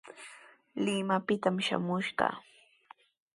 [0.85, 2.35] Limapitami shamuskii.